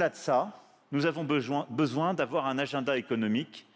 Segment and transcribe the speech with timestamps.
[0.00, 0.50] Au-delà de ça,
[0.92, 3.66] nous avons besoin, besoin d'avoir un agenda économique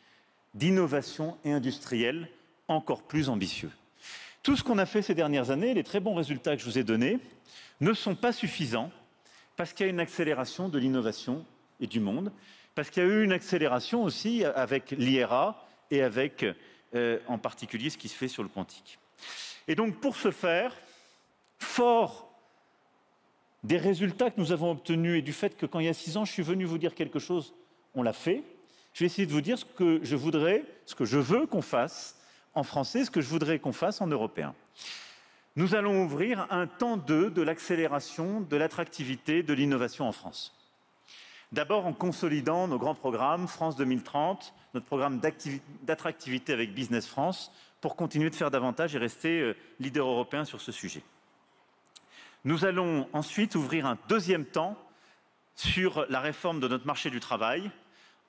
[0.54, 2.30] d'innovation et industrielle
[2.66, 3.70] encore plus ambitieux.
[4.42, 6.78] Tout ce qu'on a fait ces dernières années, les très bons résultats que je vous
[6.78, 7.18] ai donnés,
[7.82, 8.90] ne sont pas suffisants
[9.56, 11.44] parce qu'il y a une accélération de l'innovation
[11.78, 12.32] et du monde,
[12.74, 16.46] parce qu'il y a eu une accélération aussi avec l'IRA et avec
[16.94, 18.98] euh, en particulier ce qui se fait sur le quantique.
[19.68, 20.74] Et donc pour ce faire,
[21.58, 22.33] fort
[23.64, 26.16] des résultats que nous avons obtenus et du fait que quand il y a six
[26.16, 27.54] ans, je suis venu vous dire quelque chose,
[27.94, 28.44] on l'a fait,
[28.92, 31.62] je vais essayer de vous dire ce que je voudrais, ce que je veux qu'on
[31.62, 32.16] fasse
[32.54, 34.54] en français, ce que je voudrais qu'on fasse en européen.
[35.56, 40.54] Nous allons ouvrir un temps 2 de l'accélération de l'attractivité de l'innovation en France.
[41.52, 45.20] D'abord en consolidant nos grands programmes, France 2030, notre programme
[45.82, 50.60] d'attractivité avec Business France, pour continuer de faire davantage et rester euh, leader européen sur
[50.60, 51.02] ce sujet.
[52.46, 54.76] Nous allons ensuite ouvrir un deuxième temps
[55.56, 57.70] sur la réforme de notre marché du travail,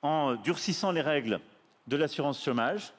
[0.02, 1.42] en durcissant les règles
[1.88, 2.94] de l'assurance chômage,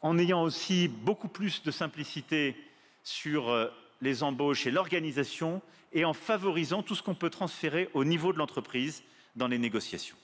[0.00, 2.56] en ayant aussi beaucoup plus de simplicité
[3.04, 3.68] sur euh,
[4.00, 8.38] les embauches et l'organisation, et en favorisant tout ce qu'on peut transférer au niveau de
[8.38, 9.04] l'entreprise
[9.36, 10.16] dans les négociations.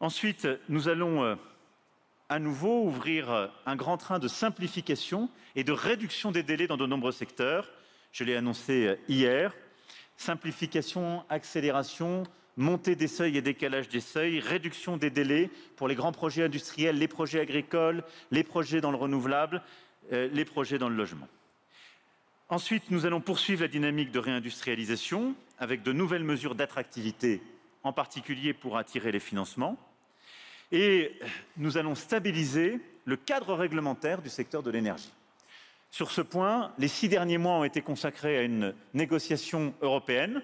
[0.00, 1.36] Ensuite, nous allons euh,
[2.28, 6.76] à nouveau ouvrir euh, un grand train de simplification et de réduction des délais dans
[6.76, 7.70] de nombreux secteurs.
[8.12, 9.54] Je l'ai annoncé hier.
[10.16, 12.24] Simplification, accélération,
[12.56, 16.98] montée des seuils et décalage des seuils, réduction des délais pour les grands projets industriels,
[16.98, 19.62] les projets agricoles, les projets dans le renouvelable,
[20.12, 21.28] euh, les projets dans le logement.
[22.48, 27.40] Ensuite, nous allons poursuivre la dynamique de réindustrialisation avec de nouvelles mesures d'attractivité,
[27.82, 29.78] en particulier pour attirer les financements.
[30.70, 31.18] Et
[31.56, 35.12] nous allons stabiliser le cadre réglementaire du secteur de l'énergie.
[35.92, 40.40] Sur ce point, les six derniers mois ont été consacrés à une négociation européenne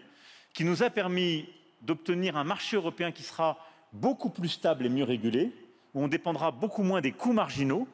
[0.52, 1.48] qui nous a permis
[1.80, 3.56] d'obtenir un marché européen qui sera
[3.94, 5.50] beaucoup plus stable et mieux régulé,
[5.94, 7.88] où on dépendra beaucoup moins des coûts marginaux,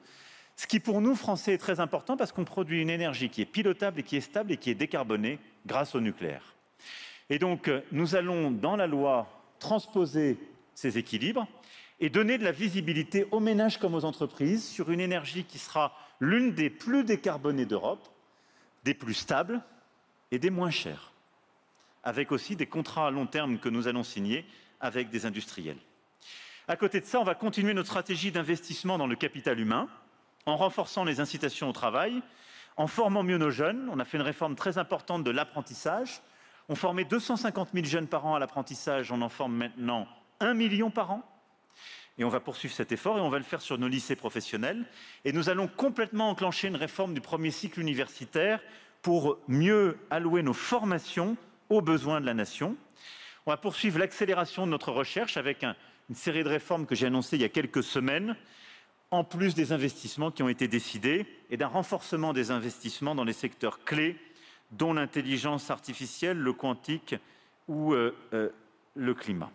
[0.57, 3.47] ce qui pour nous, Français, est très important parce qu'on produit une énergie qui est
[3.47, 6.57] pilotable et qui est stable et qui est décarbonée grâce au nucléaire.
[7.31, 9.29] Et donc, nous allons, dans la loi,
[9.61, 10.39] transposer
[10.75, 11.47] ces équilibres
[12.01, 15.97] et donner de la visibilité aux ménages comme aux entreprises sur une énergie qui sera
[16.21, 18.09] l'une des plus décarbonées d'Europe,
[18.85, 19.63] des plus stables
[20.31, 21.15] et des moins chères
[22.05, 24.45] avec aussi des contrats à long terme que nous allons signer
[24.81, 25.79] avec des industriels.
[26.69, 29.89] À côté de ça, on va continuer notre stratégie d'investissement dans le capital humain,
[30.47, 32.23] en renforçant les incitations au travail,
[32.77, 33.89] en formant mieux nos jeunes.
[33.91, 36.21] On a fait une réforme très importante de l'apprentissage.
[36.69, 40.07] On formait 250 000 jeunes par an à l'apprentissage, on en forme maintenant
[40.41, 41.23] 1 million par an.
[42.19, 44.85] Et on va poursuivre cet effort et on va le faire sur nos lycées professionnels.
[45.25, 48.61] Et nous allons complètement enclencher une réforme du premier cycle universitaire
[49.03, 51.37] pour mieux allouer nos formations
[51.71, 52.77] aux besoins de la nation.
[53.47, 57.37] On va poursuivre l'accélération de notre recherche avec une série de réformes que j'ai annoncées
[57.37, 58.37] il y a quelques semaines,
[59.11, 63.33] en plus des investissements qui ont été décidés et d'un renforcement des investissements dans les
[63.33, 64.17] secteurs clés,
[64.71, 67.15] dont l'intelligence artificielle, le quantique
[67.69, 68.49] ou euh, euh,
[68.95, 69.51] le climat.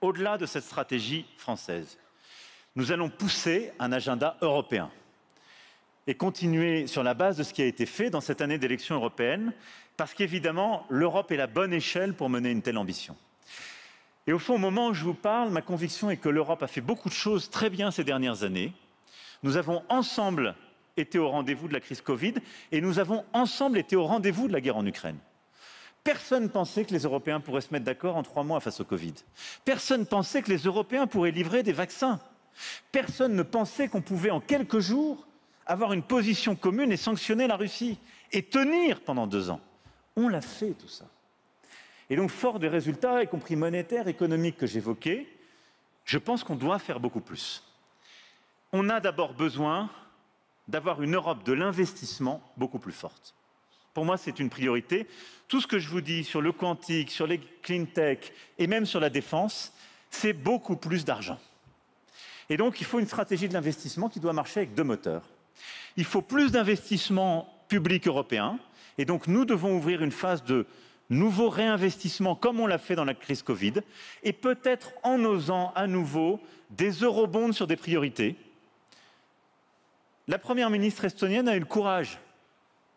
[0.00, 1.98] Au-delà de cette stratégie française,
[2.74, 4.90] nous allons pousser un agenda européen
[6.06, 8.96] et continuer sur la base de ce qui a été fait dans cette année d'élection
[8.96, 9.52] européenne,
[9.96, 13.16] parce qu'évidemment, l'Europe est la bonne échelle pour mener une telle ambition.
[14.26, 16.66] Et au fond, au moment où je vous parle, ma conviction est que l'Europe a
[16.66, 18.72] fait beaucoup de choses très bien ces dernières années.
[19.42, 20.54] Nous avons ensemble
[20.96, 22.34] été au rendez-vous de la crise Covid
[22.72, 25.18] et nous avons ensemble été au rendez-vous de la guerre en Ukraine.
[26.06, 28.84] Personne ne pensait que les Européens pourraient se mettre d'accord en trois mois face au
[28.84, 29.14] Covid.
[29.64, 32.20] Personne ne pensait que les Européens pourraient livrer des vaccins.
[32.92, 35.26] Personne ne pensait qu'on pouvait en quelques jours
[35.66, 37.98] avoir une position commune et sanctionner la Russie
[38.30, 39.60] et tenir pendant deux ans.
[40.14, 41.06] On l'a fait tout ça.
[42.08, 45.26] Et donc, fort des résultats, y compris monétaires, économiques que j'évoquais,
[46.04, 47.64] je pense qu'on doit faire beaucoup plus.
[48.72, 49.90] On a d'abord besoin
[50.68, 53.34] d'avoir une Europe de l'investissement beaucoup plus forte.
[53.96, 55.06] Pour moi, c'est une priorité.
[55.48, 58.84] Tout ce que je vous dis sur le quantique, sur les clean tech et même
[58.84, 59.72] sur la défense,
[60.10, 61.38] c'est beaucoup plus d'argent.
[62.50, 65.22] Et donc, il faut une stratégie de l'investissement qui doit marcher avec deux moteurs.
[65.96, 68.58] Il faut plus d'investissements publics européens.
[68.98, 70.66] Et donc, nous devons ouvrir une phase de
[71.08, 73.76] nouveaux réinvestissements, comme on l'a fait dans la crise Covid,
[74.22, 76.38] et peut-être en osant à nouveau
[76.68, 78.36] des eurobonds sur des priorités.
[80.28, 82.18] La première ministre estonienne a eu le courage,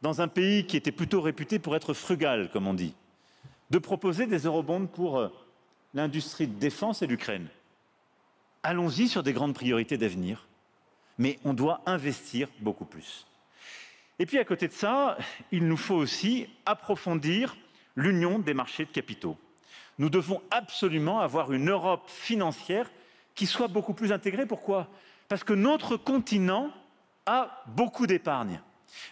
[0.02, 2.94] dans un pays qui était plutôt réputé pour être frugal, comme on dit,
[3.70, 5.30] de proposer des eurobonds pour euh,
[5.94, 7.48] l'industrie de défense et l'Ukraine.
[8.64, 10.46] Allons-y sur des grandes priorités d'avenir
[11.20, 13.28] mais on doit investir beaucoup plus.
[14.18, 15.18] Et puis à côté de ça,
[15.52, 17.56] il nous faut aussi approfondir
[17.96, 19.38] l'union des marchés de capitaux.
[20.00, 22.90] Nous devons absolument avoir une Europe financière
[23.36, 24.46] qui soit beaucoup plus intégrée.
[24.46, 24.88] Pourquoi?
[25.28, 26.72] Parce que notre continent
[27.26, 28.62] a beaucoup d'épargne.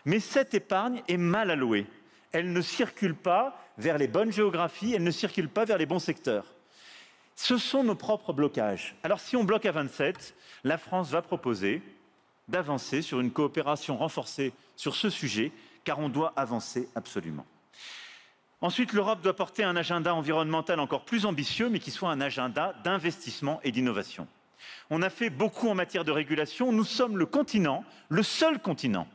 [0.06, 1.86] Mais cette épargne est mal allouée.
[2.32, 6.00] Elle ne circule pas vers les bonnes géographies, elle ne circule pas vers les bons
[6.00, 6.46] secteurs.
[7.36, 8.96] Ce sont nos propres blocages.
[9.04, 11.82] Alors si on bloque à 27, la France va proposer
[12.48, 15.52] d'avancer sur une coopération renforcée sur ce sujet,
[15.84, 17.46] car on doit avancer absolument.
[18.60, 22.74] Ensuite, l'Europe doit porter un agenda environnemental encore plus ambitieux, mais qui soit un agenda
[22.84, 24.28] d'investissement et d'innovation.
[24.90, 26.72] On a fait beaucoup en matière de régulation.
[26.72, 29.08] Nous sommes le continent, le seul continent,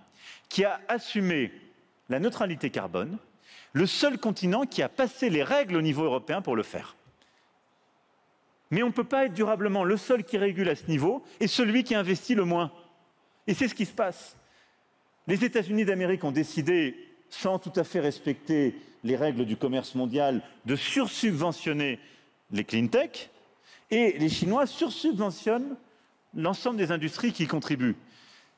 [0.52, 1.50] qui a assumé
[2.10, 3.16] la neutralité carbone,
[3.72, 6.94] le seul continent qui a passé les règles au niveau européen pour le faire.
[8.70, 11.46] Mais on ne peut pas être durablement le seul qui régule à ce niveau et
[11.46, 12.70] celui qui investit le moins.
[13.46, 14.36] Et c'est ce qui se passe.
[15.26, 16.96] Les États-Unis d'Amérique ont décidé,
[17.30, 21.98] sans tout à fait respecter les règles du commerce mondial, de sursubventionner
[22.50, 23.30] les clean tech,
[23.90, 25.76] et les Chinois sursubventionnent
[26.34, 27.96] l'ensemble des industries qui y contribuent.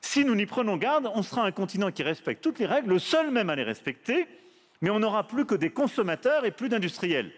[0.06, 2.98] Si nous n'y prenons garde, on sera un continent qui respecte toutes les règles, le
[2.98, 4.28] seul même à les respecter,
[4.82, 7.32] mais on n'aura plus que des consommateurs et plus d'industriels.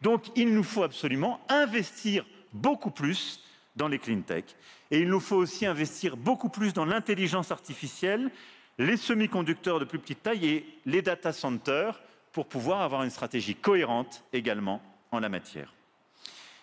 [0.00, 2.24] Donc il nous faut absolument investir
[2.54, 3.44] beaucoup plus
[3.76, 4.44] dans les clean tech.
[4.90, 8.30] Et il nous faut aussi investir beaucoup plus dans l'intelligence artificielle,
[8.78, 12.00] les semi-conducteurs de plus petite taille et les data centers
[12.32, 14.82] pour pouvoir avoir une stratégie cohérente également
[15.12, 15.74] en la matière.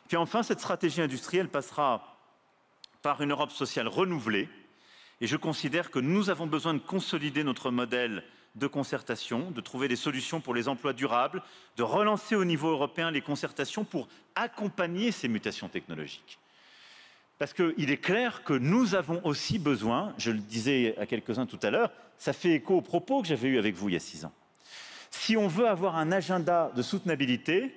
[0.08, 2.18] Puis enfin, cette stratégie industrielle passera
[3.04, 4.50] par une Europe sociale renouvelée.
[5.22, 8.24] Et je considère que nous avons besoin de consolider notre modèle
[8.56, 11.44] de concertation, de trouver des solutions pour les emplois durables,
[11.76, 16.40] de relancer au niveau européen les concertations pour accompagner ces mutations technologiques.
[17.38, 21.60] Parce qu'il est clair que nous avons aussi besoin, je le disais à quelques-uns tout
[21.62, 24.00] à l'heure, ça fait écho aux propos que j'avais eus avec vous il y a
[24.00, 24.34] six ans.
[25.12, 27.72] Si on veut avoir un agenda de soutenabilité,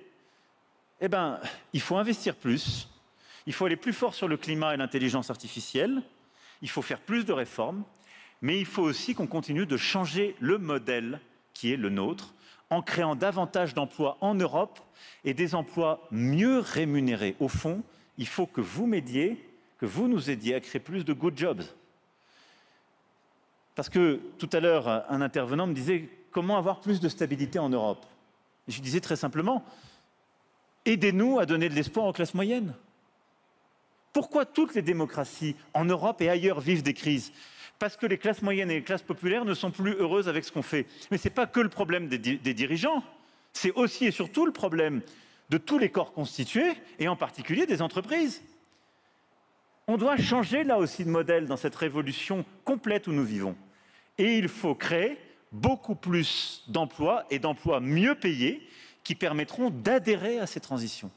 [1.03, 1.41] eh ben,
[1.75, 2.89] il faut investir plus,
[3.47, 6.03] il faut aller plus fort sur le climat et l'intelligence artificielle,
[6.63, 7.85] il faut faire plus de réformes,
[8.43, 11.21] mais il faut aussi qu'on continue de changer le modèle
[11.53, 12.35] qui est le nôtre,
[12.71, 14.79] en créant davantage d'emplois en Europe
[15.25, 17.35] et des emplois mieux rémunérés.
[17.41, 17.83] Au fond,
[18.17, 19.45] il faut que vous m'aidiez
[19.79, 21.63] que vous nous aidiez à créer plus de good jobs.
[23.75, 27.71] Parce que tout à l'heure, un intervenant me disait comment avoir plus de stabilité en
[27.71, 28.05] Europe?
[28.69, 29.65] Et je disais très simplement,
[30.85, 32.75] aidez-nous à donner de l'espoir aux classes moyennes.
[34.13, 37.33] Pourquoi toutes les démocraties en Europe et ailleurs vivent des crises?
[37.79, 40.53] Parce que les classes moyennes et les classes populaires ne sont plus heureuses avec ce
[40.53, 40.87] qu'on fait.
[41.11, 42.19] Mais ce n'est pas que le problème des,
[42.55, 43.03] dirigeants,
[43.53, 45.01] c'est aussi et surtout le problème
[45.49, 48.43] de tous les corps constitués, et en particulier des entreprises.
[49.89, 53.57] On doit changer là aussi de modèle dans cette révolution complète où nous vivons.
[54.19, 55.19] Et il faut créer
[55.51, 58.65] beaucoup plus d'emplois et d'emplois mieux payés
[59.03, 61.11] qui permettront d'adhérer à ces transitions.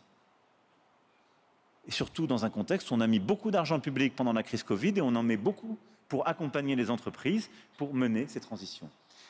[1.88, 4.63] Et surtout dans un contexte où on a mis beaucoup d'argent public pendant la crise
[4.63, 5.77] Covid et on en met beaucoup
[6.07, 8.89] pour accompagner les entreprises pour mener ces transitions.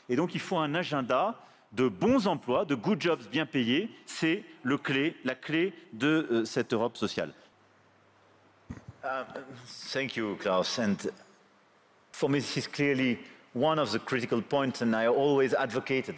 [0.09, 1.35] Et donc il faut un agenda
[1.71, 3.89] de bons emplois, de good jobs bien payés.
[4.05, 7.33] C'est le clé, la clé de euh, cette Europe sociale.
[9.03, 9.23] Uh,
[9.91, 10.79] thank you, Klaus.
[10.79, 10.95] And
[12.11, 13.19] for me, this is clearly
[13.53, 16.15] one of the critical points, and I always advocated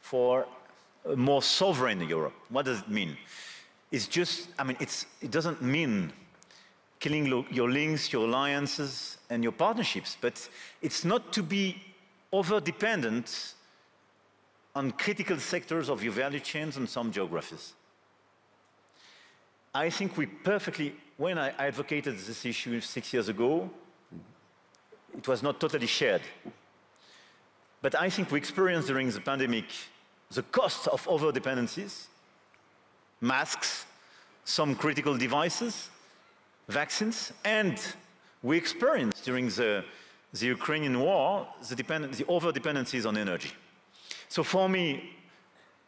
[0.00, 0.46] for
[1.10, 2.34] a more sovereign Europe.
[2.50, 3.16] What does it mean?
[3.92, 6.12] It's just, I mean, it doesn't mean
[6.98, 10.48] killing your links, your alliances, and your partnerships, but
[10.80, 11.76] it's not to be
[12.32, 13.54] over dependent
[14.74, 17.74] on critical sectors of your value chains and some geographies.
[19.74, 23.70] I think we perfectly when I advocated this issue six years ago,
[25.16, 26.22] it was not totally shared.
[27.82, 29.66] But I think we experienced during the pandemic
[30.30, 32.08] the cost of over-dependencies,
[33.22, 33.86] masks,
[34.44, 35.88] some critical devices,
[36.68, 37.80] vaccines, and
[38.42, 39.84] we experienced during the,
[40.34, 43.52] the Ukrainian war the, the over-dependencies on energy.
[44.28, 45.14] So for me,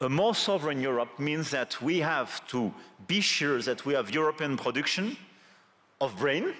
[0.00, 2.72] a more sovereign Europe means that we have to
[3.06, 5.16] be sure that we have European production
[6.00, 6.54] of brain,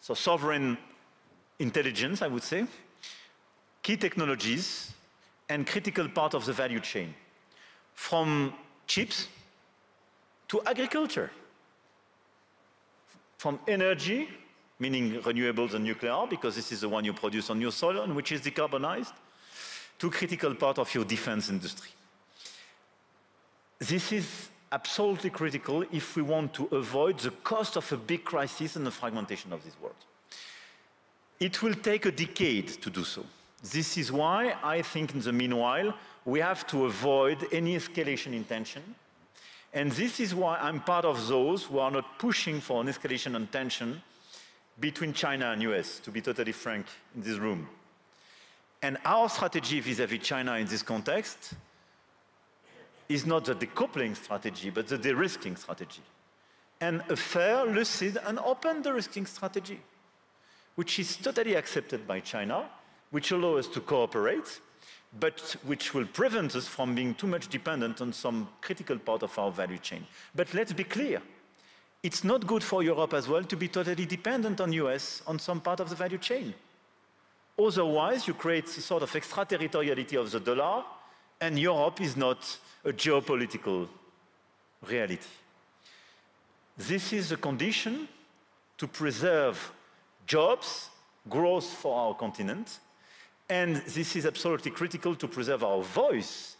[0.00, 0.76] so sovereign
[1.58, 2.66] intelligence, I would say,
[3.82, 4.92] key technologies,
[5.48, 7.14] and critical part of the value chain,
[7.94, 8.52] from
[8.86, 9.28] chips
[10.48, 11.30] to agriculture,
[13.38, 14.28] from energy,
[14.78, 18.14] meaning renewables and nuclear, because this is the one you produce on your soil and
[18.14, 19.12] which is decarbonized,
[19.98, 21.90] to a critical part of your defense industry.
[23.78, 28.76] This is absolutely critical if we want to avoid the cost of a big crisis
[28.76, 29.94] and the fragmentation of this world.
[31.38, 33.24] It will take a decade to do so.
[33.62, 38.44] This is why I think in the meanwhile, we have to avoid any escalation in
[38.44, 38.82] tension.
[39.76, 43.36] And this is why I'm part of those who are not pushing for an escalation
[43.36, 44.00] and tension
[44.80, 47.68] between China and US, to be totally frank, in this room.
[48.80, 51.52] And our strategy vis-à-vis China in this context
[53.10, 56.02] is not the decoupling strategy, but the de-risking strategy.
[56.80, 59.80] And a fair, lucid, and open de-risking strategy,
[60.76, 62.64] which is totally accepted by China,
[63.10, 64.58] which allows us to cooperate,
[65.18, 69.38] but which will prevent us from being too much dependent on some critical part of
[69.38, 70.06] our value chain.
[70.34, 71.22] But let's be clear,
[72.02, 75.60] it's not good for Europe as well to be totally dependent on US on some
[75.60, 76.54] part of the value chain.
[77.58, 80.84] Otherwise, you create a sort of extraterritoriality of the dollar,
[81.40, 83.88] and Europe is not a geopolitical
[84.86, 85.26] reality.
[86.76, 88.08] This is a condition
[88.76, 89.72] to preserve
[90.26, 90.90] jobs,
[91.28, 92.78] growth for our continent,
[93.48, 96.56] and this is absolutely critical to preserve our voice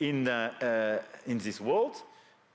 [0.00, 2.02] in, uh, uh, in this world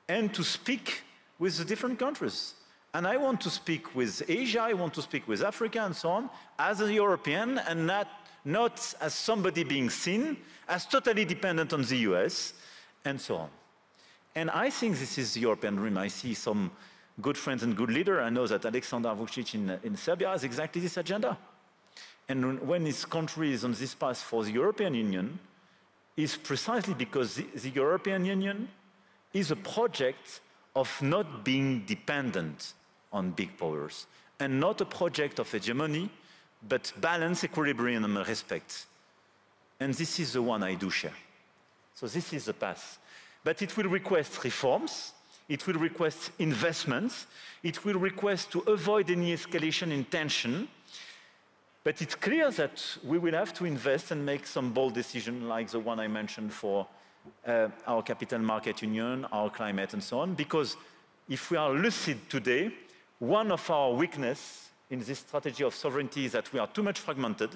[0.08, 1.02] and to speak
[1.40, 2.54] with the different countries.
[2.94, 6.10] And I want to speak with Asia, I want to speak with Africa and so
[6.10, 6.30] on,
[6.60, 8.08] as a European and not,
[8.46, 12.54] not as somebody being seen as totally dependent on the US
[13.06, 13.50] and so on.
[14.36, 15.98] And I think this is the European dream.
[15.98, 16.72] I see some
[17.22, 18.22] good friends and good leader.
[18.22, 21.38] I know that Alexander Vucic in, in Serbia has exactly this agenda.
[22.32, 25.38] And when his country is on this path for the European Union,
[26.16, 28.70] is precisely because the, the European Union
[29.34, 30.40] is a project
[30.74, 32.72] of not being dependent
[33.12, 34.08] on big powers
[34.40, 36.10] and not a project of hegemony,
[36.70, 38.86] but balance, equilibrium, and respect.
[39.82, 41.20] And this is the one I do share.
[41.96, 42.98] So this is the path.
[43.44, 45.12] But it will request reforms,
[45.50, 47.28] it will request investments,
[47.62, 50.70] it will request to avoid any escalation in tension,
[51.84, 55.70] but it's clear that we will have to invest and make some bold decisions like
[55.70, 56.88] the one I mentioned for
[57.46, 60.78] uh, our capital market union, our climate and so on, because
[61.30, 62.72] if we are lucid today,
[63.20, 67.00] one of our weaknesses in this strategy of sovereignty is that we are too much
[67.00, 67.52] fragmented.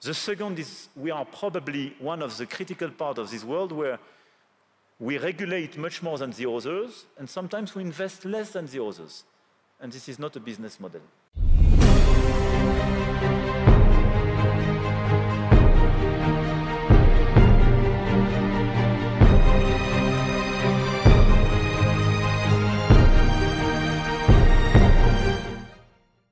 [0.00, 3.98] The second is we are probably one of the critical parts of this world where
[4.98, 9.24] we regulate much more than the others, and sometimes we invest less than the others.
[9.80, 11.02] And this is not a business model.